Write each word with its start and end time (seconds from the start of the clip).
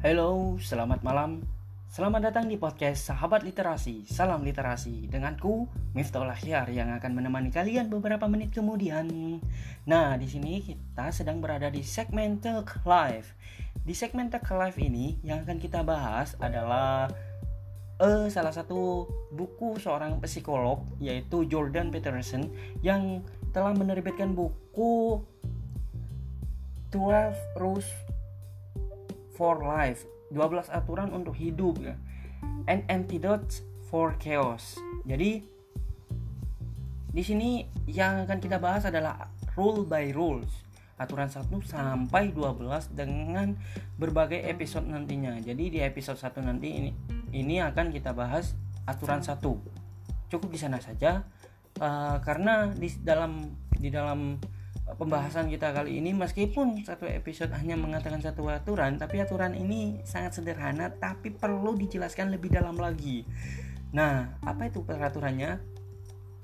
Halo, 0.00 0.56
selamat 0.56 1.04
malam. 1.04 1.44
Selamat 1.92 2.32
datang 2.32 2.48
di 2.48 2.56
podcast 2.56 3.04
Sahabat 3.04 3.44
Literasi. 3.44 4.08
Salam 4.08 4.40
literasi 4.40 5.04
denganku 5.12 5.68
Miftah 5.92 6.24
Lahyar 6.24 6.72
yang 6.72 6.88
akan 6.96 7.20
menemani 7.20 7.52
kalian 7.52 7.92
beberapa 7.92 8.24
menit 8.24 8.48
kemudian. 8.48 9.04
Nah, 9.84 10.16
di 10.16 10.24
sini 10.24 10.64
kita 10.64 11.12
sedang 11.12 11.44
berada 11.44 11.68
di 11.68 11.84
segmen 11.84 12.40
Talk 12.40 12.80
Live. 12.88 13.36
Di 13.84 13.92
segmen 13.92 14.32
Talk 14.32 14.48
Live 14.48 14.80
ini 14.80 15.20
yang 15.20 15.44
akan 15.44 15.60
kita 15.60 15.84
bahas 15.84 16.32
adalah 16.40 17.12
uh, 18.00 18.24
salah 18.32 18.56
satu 18.56 19.04
buku 19.36 19.76
seorang 19.76 20.16
psikolog 20.24 20.80
yaitu 20.96 21.44
Jordan 21.44 21.92
Peterson 21.92 22.48
yang 22.80 23.20
telah 23.52 23.76
menerbitkan 23.76 24.32
buku 24.32 25.20
12 26.88 27.60
Rules 27.60 28.09
for 29.40 29.64
Life 29.64 30.04
12 30.36 30.68
aturan 30.68 31.16
untuk 31.16 31.32
hidup 31.32 31.80
ya. 31.80 31.96
An 32.68 32.84
antidote 32.92 33.64
for 33.88 34.12
chaos. 34.20 34.76
Jadi 35.08 35.40
di 37.10 37.22
sini 37.24 37.64
yang 37.88 38.28
akan 38.28 38.38
kita 38.38 38.60
bahas 38.60 38.84
adalah 38.84 39.32
rule 39.56 39.88
by 39.88 40.12
rules. 40.12 40.68
Aturan 41.00 41.32
1 41.32 41.48
sampai 41.64 42.28
12 42.36 42.92
dengan 42.92 43.56
berbagai 43.96 44.44
episode 44.44 44.84
nantinya. 44.84 45.40
Jadi 45.40 45.72
di 45.72 45.80
episode 45.80 46.20
1 46.20 46.44
nanti 46.44 46.68
ini 46.76 46.90
ini 47.32 47.64
akan 47.64 47.88
kita 47.88 48.12
bahas 48.12 48.52
aturan 48.84 49.24
1. 49.24 49.40
Cukup 50.28 50.48
di 50.52 50.60
sana 50.60 50.78
saja 50.78 51.24
uh, 51.80 52.20
karena 52.20 52.70
di 52.76 52.92
dalam 53.00 53.48
di 53.80 53.88
dalam 53.88 54.36
pembahasan 54.96 55.52
kita 55.52 55.70
kali 55.70 56.00
ini 56.00 56.16
meskipun 56.16 56.82
satu 56.82 57.06
episode 57.06 57.52
hanya 57.54 57.76
mengatakan 57.76 58.18
satu 58.18 58.48
aturan 58.48 58.96
tapi 58.96 59.20
aturan 59.22 59.54
ini 59.54 60.00
sangat 60.02 60.40
sederhana 60.40 60.90
tapi 60.90 61.30
perlu 61.30 61.76
dijelaskan 61.76 62.32
lebih 62.32 62.50
dalam 62.50 62.78
lagi. 62.80 63.22
Nah 63.92 64.40
apa 64.42 64.72
itu 64.72 64.82
peraturannya? 64.82 65.60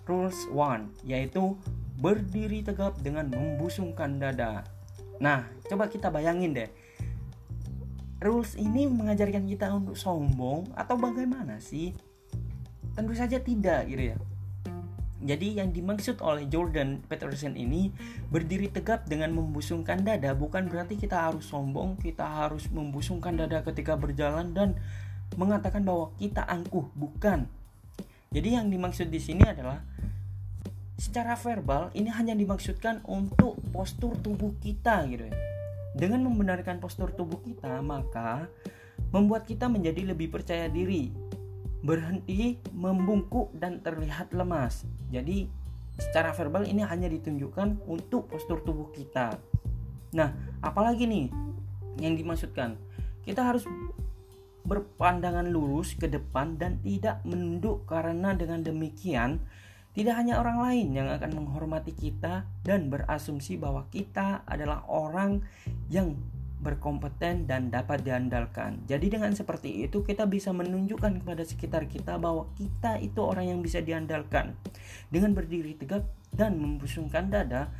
Rules 0.06 0.38
one 0.54 0.94
yaitu 1.02 1.58
berdiri 1.98 2.62
tegap 2.62 2.94
dengan 3.02 3.32
membusungkan 3.32 4.22
dada. 4.22 4.62
Nah 5.18 5.48
coba 5.66 5.90
kita 5.90 6.12
bayangin 6.12 6.54
deh. 6.54 6.70
Rules 8.22 8.54
ini 8.54 8.86
mengajarkan 8.86 9.44
kita 9.48 9.72
untuk 9.72 9.98
sombong 9.98 10.70
atau 10.78 10.94
bagaimana 10.94 11.58
sih? 11.58 11.96
Tentu 12.94 13.12
saja 13.12 13.42
tidak 13.42 13.90
gitu 13.90 14.14
ya 14.14 14.18
jadi 15.16 15.64
yang 15.64 15.72
dimaksud 15.72 16.20
oleh 16.20 16.44
Jordan 16.44 17.00
Peterson 17.08 17.56
ini 17.56 17.88
berdiri 18.28 18.68
tegap 18.68 19.08
dengan 19.08 19.32
membusungkan 19.32 20.04
dada 20.04 20.36
bukan 20.36 20.68
berarti 20.68 21.00
kita 21.00 21.32
harus 21.32 21.48
sombong, 21.48 21.96
kita 21.96 22.22
harus 22.22 22.68
membusungkan 22.68 23.32
dada 23.40 23.64
ketika 23.64 23.96
berjalan 23.96 24.52
dan 24.52 24.76
mengatakan 25.40 25.88
bahwa 25.88 26.12
kita 26.20 26.44
angkuh, 26.44 26.92
bukan. 26.92 27.48
Jadi 28.28 28.60
yang 28.60 28.68
dimaksud 28.68 29.08
di 29.08 29.16
sini 29.16 29.40
adalah 29.48 29.80
secara 31.00 31.32
verbal 31.40 31.88
ini 31.96 32.12
hanya 32.12 32.36
dimaksudkan 32.36 33.00
untuk 33.08 33.56
postur 33.72 34.20
tubuh 34.20 34.52
kita 34.60 35.08
gitu 35.08 35.32
ya. 35.32 35.36
Dengan 35.96 36.28
membenarkan 36.28 36.76
postur 36.76 37.08
tubuh 37.16 37.40
kita, 37.40 37.80
maka 37.80 38.52
membuat 39.16 39.48
kita 39.48 39.64
menjadi 39.72 40.12
lebih 40.12 40.28
percaya 40.28 40.68
diri 40.68 41.08
berhenti 41.80 42.60
membungkuk 42.74 43.54
dan 43.56 43.80
terlihat 43.80 44.34
lemas. 44.34 44.84
Jadi 45.16 45.48
secara 45.96 46.36
verbal 46.36 46.68
ini 46.68 46.84
hanya 46.84 47.08
ditunjukkan 47.08 47.88
untuk 47.88 48.28
postur 48.28 48.60
tubuh 48.60 48.92
kita. 48.92 49.40
Nah, 50.12 50.36
apalagi 50.60 51.08
nih 51.08 51.32
yang 52.04 52.12
dimaksudkan? 52.20 52.76
Kita 53.24 53.42
harus 53.42 53.64
berpandangan 54.66 55.48
lurus 55.48 55.96
ke 55.96 56.10
depan 56.10 56.60
dan 56.60 56.82
tidak 56.84 57.22
menunduk 57.24 57.86
karena 57.88 58.34
dengan 58.36 58.60
demikian 58.60 59.40
tidak 59.96 60.20
hanya 60.20 60.36
orang 60.36 60.60
lain 60.60 60.88
yang 60.92 61.08
akan 61.08 61.32
menghormati 61.32 61.96
kita 61.96 62.44
dan 62.60 62.92
berasumsi 62.92 63.56
bahwa 63.56 63.88
kita 63.88 64.44
adalah 64.44 64.84
orang 64.84 65.40
yang 65.88 66.20
berkompeten 66.66 67.46
dan 67.46 67.70
dapat 67.70 68.02
diandalkan. 68.02 68.82
Jadi 68.90 69.06
dengan 69.06 69.30
seperti 69.30 69.86
itu 69.86 70.02
kita 70.02 70.26
bisa 70.26 70.50
menunjukkan 70.50 71.22
kepada 71.22 71.46
sekitar 71.46 71.86
kita 71.86 72.18
bahwa 72.18 72.50
kita 72.58 72.98
itu 72.98 73.22
orang 73.22 73.54
yang 73.54 73.60
bisa 73.62 73.78
diandalkan. 73.78 74.58
Dengan 75.06 75.30
berdiri 75.38 75.78
tegak 75.78 76.02
dan 76.34 76.58
membusungkan 76.58 77.30
dada, 77.30 77.70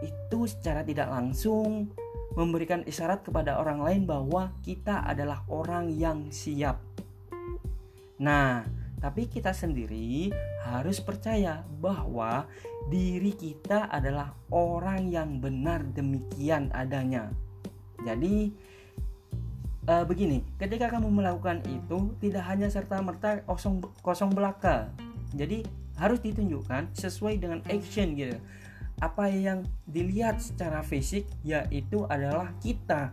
itu 0.00 0.48
secara 0.48 0.80
tidak 0.80 1.12
langsung 1.12 1.92
memberikan 2.32 2.80
isyarat 2.88 3.20
kepada 3.20 3.60
orang 3.60 3.84
lain 3.84 4.02
bahwa 4.08 4.56
kita 4.64 5.04
adalah 5.04 5.44
orang 5.52 5.92
yang 5.92 6.32
siap. 6.32 6.80
Nah, 8.16 8.64
tapi 9.02 9.26
kita 9.26 9.50
sendiri 9.50 10.30
harus 10.62 11.02
percaya 11.02 11.66
bahwa 11.82 12.46
diri 12.86 13.34
kita 13.34 13.90
adalah 13.90 14.38
orang 14.54 15.10
yang 15.10 15.42
benar 15.42 15.82
demikian 15.90 16.70
adanya. 16.70 17.34
Jadi 18.02 18.52
uh, 19.88 20.04
begini, 20.06 20.42
ketika 20.58 20.90
kamu 20.90 21.10
melakukan 21.10 21.62
itu 21.66 22.14
tidak 22.22 22.44
hanya 22.46 22.68
serta 22.70 23.02
merta 23.02 23.42
kosong 23.46 23.82
kosong 24.02 24.30
belaka. 24.34 24.90
Jadi 25.32 25.64
harus 25.96 26.20
ditunjukkan 26.20 26.92
sesuai 26.92 27.40
dengan 27.40 27.60
action 27.68 28.14
gitu. 28.16 28.36
Apa 29.02 29.26
yang 29.32 29.66
dilihat 29.88 30.38
secara 30.38 30.84
fisik 30.84 31.26
yaitu 31.42 32.06
adalah 32.06 32.54
kita. 32.62 33.10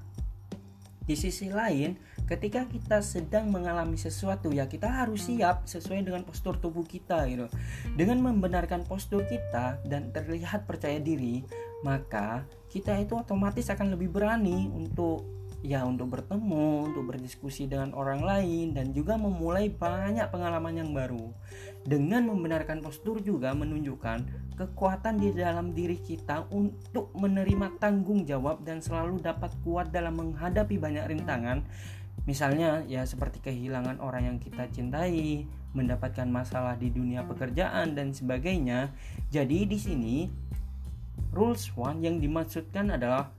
Di 1.10 1.18
sisi 1.18 1.50
lain, 1.50 1.98
ketika 2.30 2.70
kita 2.70 3.02
sedang 3.02 3.50
mengalami 3.50 3.98
sesuatu 3.98 4.54
ya 4.54 4.70
kita 4.70 4.86
harus 4.86 5.26
siap 5.26 5.66
sesuai 5.66 6.06
dengan 6.06 6.22
postur 6.22 6.62
tubuh 6.62 6.86
kita 6.86 7.26
gitu. 7.26 7.50
Dengan 7.98 8.22
membenarkan 8.22 8.86
postur 8.86 9.26
kita 9.26 9.82
dan 9.90 10.14
terlihat 10.14 10.70
percaya 10.70 11.02
diri, 11.02 11.42
maka 11.82 12.46
kita 12.70 12.96
itu 13.02 13.18
otomatis 13.18 13.66
akan 13.68 13.98
lebih 13.98 14.14
berani 14.14 14.70
untuk 14.70 15.26
ya 15.60 15.84
untuk 15.84 16.16
bertemu, 16.16 16.88
untuk 16.88 17.04
berdiskusi 17.12 17.68
dengan 17.68 17.92
orang 17.92 18.24
lain 18.24 18.72
dan 18.72 18.96
juga 18.96 19.20
memulai 19.20 19.68
banyak 19.68 20.32
pengalaman 20.32 20.80
yang 20.80 20.92
baru. 20.96 21.36
Dengan 21.84 22.32
membenarkan 22.32 22.80
postur 22.80 23.20
juga 23.20 23.52
menunjukkan 23.52 24.52
kekuatan 24.56 25.20
di 25.20 25.36
dalam 25.36 25.76
diri 25.76 26.00
kita 26.00 26.48
untuk 26.52 27.12
menerima 27.16 27.76
tanggung 27.80 28.24
jawab 28.24 28.64
dan 28.64 28.80
selalu 28.80 29.20
dapat 29.20 29.52
kuat 29.64 29.92
dalam 29.92 30.16
menghadapi 30.16 30.80
banyak 30.80 31.12
rintangan. 31.12 31.68
Misalnya 32.24 32.86
ya 32.86 33.04
seperti 33.04 33.42
kehilangan 33.42 34.00
orang 34.00 34.32
yang 34.32 34.38
kita 34.38 34.70
cintai, 34.70 35.44
mendapatkan 35.74 36.28
masalah 36.30 36.78
di 36.78 36.94
dunia 36.94 37.26
pekerjaan 37.26 37.98
dan 37.98 38.14
sebagainya. 38.14 38.94
Jadi 39.34 39.66
di 39.66 39.78
sini 39.80 40.16
Rules 41.30 41.70
one 41.78 42.02
yang 42.02 42.18
dimaksudkan 42.18 42.94
adalah 42.94 43.30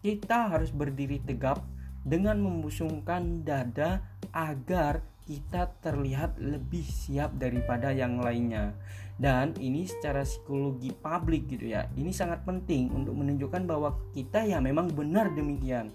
kita 0.00 0.52
harus 0.52 0.72
berdiri 0.72 1.20
tegap 1.24 1.60
dengan 2.04 2.40
membusungkan 2.40 3.44
dada 3.44 4.00
agar 4.32 5.04
kita 5.28 5.70
terlihat 5.84 6.40
lebih 6.40 6.82
siap 6.82 7.36
daripada 7.36 7.92
yang 7.92 8.18
lainnya. 8.18 8.74
Dan 9.20 9.52
ini 9.60 9.84
secara 9.84 10.24
psikologi 10.24 10.96
publik 10.96 11.52
gitu 11.52 11.76
ya. 11.76 11.86
Ini 11.92 12.08
sangat 12.10 12.40
penting 12.48 12.88
untuk 12.90 13.12
menunjukkan 13.14 13.62
bahwa 13.68 13.94
kita 14.16 14.48
ya 14.48 14.58
memang 14.64 14.88
benar 14.90 15.28
demikian. 15.36 15.92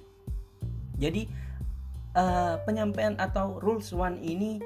Jadi 0.95 1.25
uh, 2.15 2.61
penyampaian 2.63 3.17
atau 3.17 3.57
rules 3.59 3.89
one 3.91 4.21
ini 4.21 4.61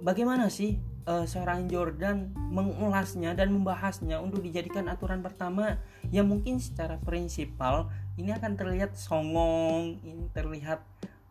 bagaimana 0.00 0.48
sih 0.48 0.80
uh, 1.06 1.24
seorang 1.24 1.70
Jordan 1.70 2.34
mengulasnya 2.36 3.32
dan 3.32 3.54
membahasnya 3.54 4.20
untuk 4.20 4.44
dijadikan 4.44 4.90
aturan 4.90 5.24
pertama. 5.24 5.80
Yang 6.12 6.26
mungkin 6.26 6.54
secara 6.58 6.98
prinsipal 7.00 7.88
ini 8.18 8.34
akan 8.34 8.52
terlihat 8.58 8.96
songong, 8.98 10.00
ini 10.04 10.26
terlihat 10.34 10.82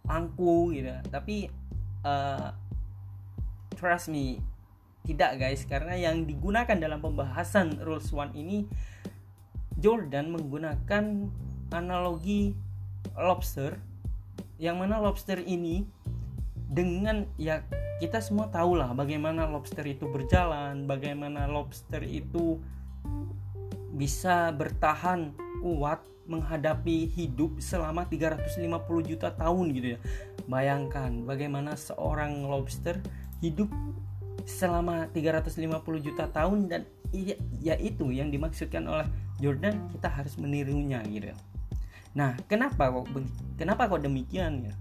angku 0.10 0.74
gitu. 0.74 0.94
Tapi 1.12 1.52
uh, 2.06 2.56
trust 3.78 4.10
me 4.10 4.42
tidak 5.06 5.38
guys. 5.38 5.66
Karena 5.66 5.98
yang 5.98 6.26
digunakan 6.26 6.78
dalam 6.78 7.02
pembahasan 7.04 7.82
rules 7.84 8.10
one 8.14 8.34
ini 8.34 8.66
Jordan 9.78 10.34
menggunakan 10.34 11.30
analogi 11.74 12.56
lobster. 13.16 13.78
Yang 14.60 14.76
mana 14.76 15.00
lobster 15.00 15.40
ini 15.40 15.88
dengan 16.70 17.26
ya 17.42 17.66
kita 17.98 18.22
semua 18.22 18.48
tahu 18.54 18.78
lah 18.78 18.94
bagaimana 18.94 19.50
lobster 19.50 19.82
itu 19.90 20.06
berjalan, 20.06 20.86
bagaimana 20.86 21.50
lobster 21.50 22.06
itu 22.06 22.62
bisa 23.98 24.54
bertahan 24.54 25.34
kuat 25.66 26.06
menghadapi 26.30 27.10
hidup 27.10 27.58
selama 27.58 28.06
350 28.06 28.62
juta 29.02 29.34
tahun 29.34 29.66
gitu 29.74 29.98
ya. 29.98 30.00
Bayangkan 30.46 31.26
bagaimana 31.26 31.74
seorang 31.74 32.46
lobster 32.46 33.02
hidup 33.42 33.68
selama 34.46 35.10
350 35.12 36.06
juta 36.06 36.30
tahun 36.30 36.70
dan 36.70 36.86
ya 37.60 37.76
itu 37.82 38.14
yang 38.14 38.30
dimaksudkan 38.30 38.86
oleh 38.86 39.10
Jordan 39.42 39.90
kita 39.90 40.06
harus 40.06 40.38
menirunya 40.38 41.02
gitu. 41.10 41.34
Nah, 42.14 42.38
kenapa 42.46 42.94
kok 42.94 43.10
kenapa 43.58 43.90
kok 43.90 44.06
demikian 44.06 44.70
ya? 44.70 44.74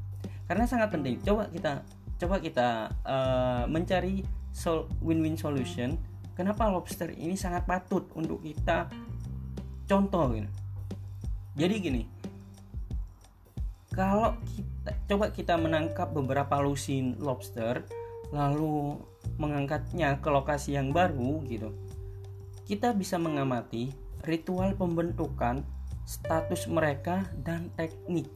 Karena 0.48 0.64
sangat 0.64 0.88
penting 0.90 1.20
coba 1.22 1.46
kita 1.52 1.84
coba 2.18 2.36
kita 2.42 2.90
uh, 3.04 3.64
mencari 3.68 4.24
sol 4.50 4.88
win-win 5.04 5.38
solution 5.38 5.94
kenapa 6.34 6.66
lobster 6.72 7.12
ini 7.14 7.38
sangat 7.38 7.68
patut 7.68 8.08
untuk 8.16 8.42
kita 8.42 8.88
contoh 9.86 10.34
gitu. 10.34 10.50
jadi 11.54 11.74
gini 11.78 12.02
kalau 13.94 14.34
kita 14.56 14.90
coba 15.06 15.26
kita 15.30 15.54
menangkap 15.60 16.10
beberapa 16.10 16.58
lusin 16.58 17.14
lobster 17.20 17.86
lalu 18.32 18.98
mengangkatnya 19.38 20.18
ke 20.18 20.28
lokasi 20.32 20.74
yang 20.74 20.90
baru 20.90 21.44
gitu 21.46 21.70
kita 22.68 22.92
bisa 22.92 23.16
mengamati 23.16 23.88
ritual 24.28 24.76
pembentukan 24.76 25.64
status 26.08 26.68
mereka 26.72 27.28
dan 27.44 27.72
teknik. 27.76 28.28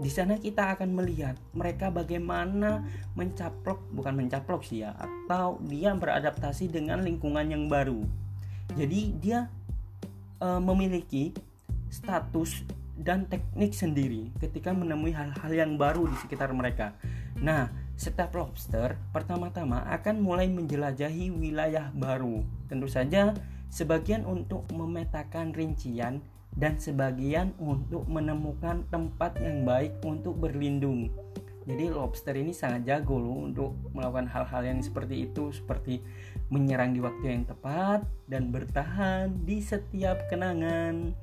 Di 0.00 0.08
sana 0.08 0.40
kita 0.40 0.72
akan 0.72 0.96
melihat 0.96 1.36
mereka 1.52 1.92
bagaimana 1.92 2.88
mencaplok, 3.12 3.84
bukan 3.92 4.16
mencaplok 4.16 4.64
sih 4.64 4.80
ya, 4.80 4.96
atau 4.96 5.60
dia 5.68 5.92
beradaptasi 5.92 6.72
dengan 6.72 7.04
lingkungan 7.04 7.44
yang 7.44 7.68
baru. 7.68 8.00
Jadi 8.80 9.12
dia 9.20 9.52
e, 10.40 10.48
memiliki 10.56 11.36
status 11.92 12.64
dan 12.96 13.28
teknik 13.28 13.76
sendiri 13.76 14.32
ketika 14.40 14.72
menemui 14.72 15.12
hal-hal 15.12 15.52
yang 15.52 15.76
baru 15.76 16.08
di 16.08 16.16
sekitar 16.16 16.48
mereka. 16.56 16.96
Nah, 17.36 17.68
setiap 18.00 18.32
lobster 18.32 18.96
pertama-tama 19.12 19.84
akan 19.84 20.24
mulai 20.24 20.48
menjelajahi 20.48 21.28
wilayah 21.28 21.92
baru. 21.92 22.40
Tentu 22.72 22.88
saja 22.88 23.36
sebagian 23.68 24.24
untuk 24.24 24.64
memetakan 24.72 25.52
rincian 25.52 26.24
dan 26.56 26.78
sebagian 26.78 27.54
untuk 27.60 28.06
menemukan 28.10 28.82
tempat 28.90 29.38
yang 29.38 29.62
baik 29.62 29.94
untuk 30.02 30.38
berlindung. 30.38 31.10
Jadi 31.68 31.92
lobster 31.92 32.34
ini 32.34 32.50
sangat 32.50 32.88
jago 32.88 33.20
loh 33.20 33.46
untuk 33.46 33.76
melakukan 33.94 34.26
hal-hal 34.26 34.62
yang 34.64 34.80
seperti 34.82 35.28
itu 35.28 35.54
seperti 35.54 36.02
menyerang 36.50 36.96
di 36.96 37.00
waktu 37.04 37.24
yang 37.30 37.44
tepat 37.46 38.02
dan 38.26 38.50
bertahan 38.50 39.30
di 39.46 39.62
setiap 39.62 40.26
kenangan. 40.26 41.14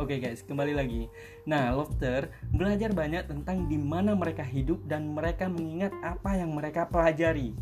Oke 0.00 0.16
okay 0.16 0.18
guys, 0.24 0.40
kembali 0.40 0.72
lagi. 0.72 1.12
Nah, 1.44 1.76
lobster 1.76 2.32
belajar 2.48 2.96
banyak 2.96 3.28
tentang 3.28 3.68
di 3.68 3.76
mana 3.76 4.16
mereka 4.16 4.40
hidup 4.40 4.80
dan 4.88 5.12
mereka 5.12 5.52
mengingat 5.52 5.92
apa 6.00 6.40
yang 6.40 6.56
mereka 6.56 6.88
pelajari. 6.88 7.52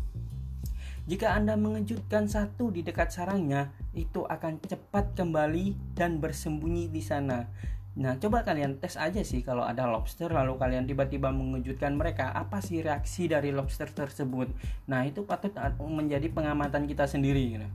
Jika 1.09 1.33
Anda 1.33 1.57
mengejutkan 1.57 2.29
satu 2.29 2.69
di 2.69 2.85
dekat 2.85 3.09
sarangnya, 3.09 3.73
itu 3.97 4.21
akan 4.23 4.61
cepat 4.61 5.17
kembali 5.17 5.97
dan 5.97 6.21
bersembunyi 6.21 6.93
di 6.93 7.01
sana. 7.01 7.49
Nah, 7.91 8.15
coba 8.15 8.47
kalian 8.47 8.79
tes 8.79 8.95
aja 8.95 9.19
sih 9.19 9.43
kalau 9.43 9.67
ada 9.67 9.83
lobster 9.83 10.31
lalu 10.31 10.55
kalian 10.55 10.87
tiba-tiba 10.87 11.27
mengejutkan 11.27 11.99
mereka, 11.99 12.31
apa 12.31 12.63
sih 12.63 12.79
reaksi 12.79 13.27
dari 13.27 13.51
lobster 13.51 13.91
tersebut? 13.91 14.47
Nah, 14.87 15.03
itu 15.03 15.27
patut 15.27 15.51
menjadi 15.83 16.31
pengamatan 16.31 16.87
kita 16.87 17.03
sendiri. 17.03 17.59
Gitu. 17.59 17.67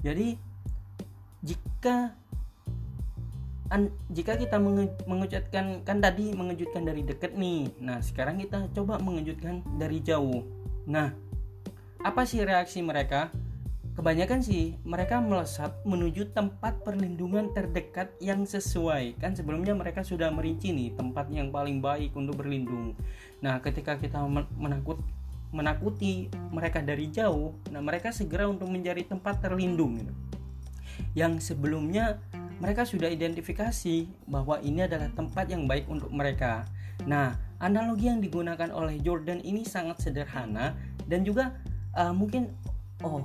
Jadi, 0.00 0.28
jika 1.44 2.16
an, 3.68 3.92
jika 4.08 4.40
kita 4.40 4.56
menge, 4.56 4.96
mengejutkan 5.04 5.84
kan 5.84 6.00
tadi 6.00 6.32
mengejutkan 6.32 6.88
dari 6.88 7.04
dekat 7.04 7.36
nih. 7.36 7.68
Nah, 7.84 8.00
sekarang 8.00 8.40
kita 8.40 8.72
coba 8.72 8.96
mengejutkan 8.96 9.60
dari 9.76 10.00
jauh. 10.00 10.40
Nah, 10.88 11.12
apa 12.00 12.24
sih 12.24 12.40
reaksi 12.40 12.80
mereka? 12.80 13.28
Kebanyakan 13.92 14.40
sih 14.40 14.80
mereka 14.88 15.20
melesat 15.20 15.76
menuju 15.84 16.32
tempat 16.32 16.80
perlindungan 16.80 17.52
terdekat 17.52 18.08
yang 18.16 18.48
sesuai. 18.48 19.20
Kan 19.20 19.36
sebelumnya 19.36 19.76
mereka 19.76 20.00
sudah 20.00 20.32
merinci 20.32 20.72
nih 20.72 20.96
tempat 20.96 21.28
yang 21.28 21.52
paling 21.52 21.84
baik 21.84 22.16
untuk 22.16 22.40
berlindung. 22.40 22.96
Nah, 23.44 23.60
ketika 23.60 24.00
kita 24.00 24.24
menakut 24.56 24.96
menakuti 25.50 26.30
mereka 26.54 26.80
dari 26.80 27.10
jauh, 27.10 27.52
nah 27.74 27.82
mereka 27.82 28.14
segera 28.14 28.46
untuk 28.46 28.70
mencari 28.70 29.04
tempat 29.04 29.42
terlindung 29.42 30.00
gitu. 30.00 30.14
Yang 31.12 31.52
sebelumnya 31.52 32.22
mereka 32.62 32.86
sudah 32.86 33.10
identifikasi 33.10 34.08
bahwa 34.30 34.62
ini 34.64 34.86
adalah 34.86 35.10
tempat 35.12 35.50
yang 35.50 35.68
baik 35.68 35.90
untuk 35.90 36.08
mereka. 36.14 36.64
Nah, 37.04 37.36
analogi 37.60 38.08
yang 38.08 38.22
digunakan 38.24 38.70
oleh 38.72 38.96
Jordan 39.02 39.44
ini 39.44 39.66
sangat 39.66 40.00
sederhana 40.00 40.78
dan 41.04 41.26
juga 41.26 41.58
uh, 41.96 42.14
mungkin 42.14 42.50
oh 43.02 43.24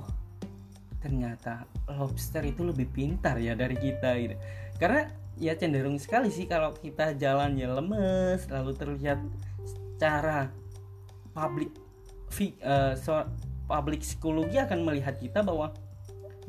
ternyata 0.98 1.68
lobster 1.86 2.42
itu 2.42 2.66
lebih 2.66 2.90
pintar 2.90 3.38
ya 3.38 3.54
dari 3.54 3.78
kita 3.78 4.10
gitu. 4.18 4.34
Karena 4.80 5.06
ya 5.36 5.52
cenderung 5.54 6.00
sekali 6.00 6.32
sih 6.32 6.48
kalau 6.48 6.72
kita 6.72 7.12
jalannya 7.14 7.68
lemes 7.68 8.48
lalu 8.48 8.72
terlihat 8.72 9.20
secara 9.62 10.48
public 11.36 11.70
uh, 12.64 12.96
so, 12.96 13.22
public 13.68 14.00
psikologi 14.00 14.56
akan 14.56 14.82
melihat 14.82 15.20
kita 15.20 15.44
bahwa 15.44 15.76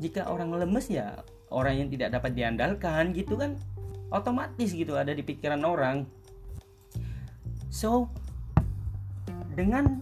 jika 0.00 0.24
orang 0.26 0.56
lemes 0.56 0.88
ya 0.88 1.20
orang 1.52 1.84
yang 1.84 1.88
tidak 1.92 2.16
dapat 2.16 2.32
diandalkan 2.32 3.12
gitu 3.12 3.36
kan 3.36 3.60
otomatis 4.08 4.72
gitu 4.72 4.96
ada 4.96 5.12
di 5.12 5.20
pikiran 5.20 5.60
orang. 5.68 6.08
So 7.68 8.08
dengan 9.52 10.00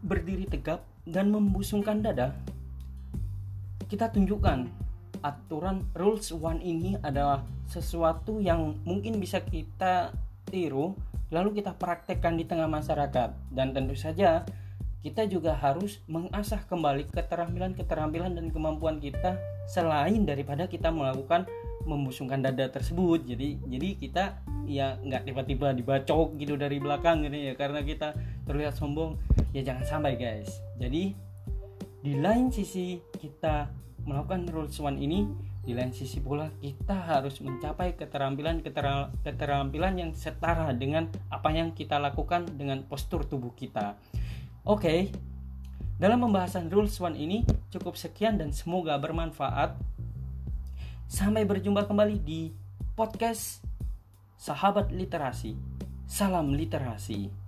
berdiri 0.00 0.48
tegap 0.48 0.87
dan 1.08 1.32
membusungkan 1.32 2.04
dada, 2.04 2.36
kita 3.88 4.12
tunjukkan 4.12 4.68
aturan 5.24 5.88
rules 5.96 6.30
one 6.36 6.60
ini 6.60 7.00
adalah 7.00 7.42
sesuatu 7.66 8.38
yang 8.38 8.76
mungkin 8.84 9.16
bisa 9.18 9.40
kita 9.42 10.12
tiru 10.46 10.94
lalu 11.28 11.60
kita 11.60 11.76
praktekkan 11.76 12.36
di 12.36 12.44
tengah 12.44 12.68
masyarakat. 12.68 13.32
Dan 13.52 13.72
tentu 13.72 13.96
saja 13.96 14.44
kita 15.00 15.24
juga 15.24 15.56
harus 15.56 16.04
mengasah 16.10 16.60
kembali 16.68 17.08
keterampilan-keterampilan 17.08 18.36
dan 18.36 18.52
kemampuan 18.52 19.00
kita 19.00 19.40
selain 19.64 20.28
daripada 20.28 20.68
kita 20.68 20.92
melakukan 20.92 21.48
membusungkan 21.88 22.44
dada 22.44 22.68
tersebut. 22.68 23.24
Jadi 23.24 23.56
jadi 23.64 23.88
kita 23.96 24.24
ya 24.68 25.00
nggak 25.00 25.24
tiba-tiba 25.24 25.72
dibacok 25.72 26.36
gitu 26.36 26.60
dari 26.60 26.76
belakang 26.76 27.24
gitu 27.24 27.34
ya. 27.34 27.56
Karena 27.56 27.80
kita 27.80 28.12
terlihat 28.44 28.76
sombong 28.76 29.16
ya 29.56 29.64
jangan 29.64 29.84
sampai 29.88 30.20
guys. 30.20 30.60
Jadi 30.76 31.16
di 32.04 32.14
lain 32.20 32.52
sisi 32.52 33.00
kita 33.16 33.72
melakukan 34.06 34.46
rules 34.48 34.78
one 34.78 35.00
ini 35.00 35.26
di 35.68 35.76
lain 35.76 35.92
sisi 35.92 36.24
pula 36.24 36.48
kita 36.64 36.96
harus 36.96 37.44
mencapai 37.44 37.92
keterampilan 37.92 38.64
keterampilan 39.20 39.94
yang 40.00 40.10
setara 40.16 40.72
dengan 40.72 41.12
apa 41.28 41.52
yang 41.52 41.76
kita 41.76 42.00
lakukan 42.00 42.48
dengan 42.56 42.86
postur 42.88 43.28
tubuh 43.28 43.52
kita. 43.52 44.00
Oke 44.64 44.80
okay. 44.80 45.00
dalam 46.00 46.24
pembahasan 46.24 46.72
rules 46.72 46.96
one 47.02 47.20
ini 47.20 47.44
cukup 47.68 48.00
sekian 48.00 48.40
dan 48.40 48.54
semoga 48.54 48.96
bermanfaat 48.96 49.76
sampai 51.08 51.48
berjumpa 51.48 51.88
kembali 51.88 52.20
di 52.20 52.52
podcast 52.92 53.64
sahabat 54.36 54.92
literasi. 54.92 55.56
Salam 56.04 56.52
literasi 56.52 57.47